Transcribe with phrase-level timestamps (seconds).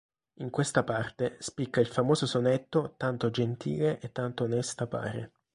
[0.39, 5.33] In questa parte spicca il famoso sonetto "Tanto gentile e tanto onesta pare".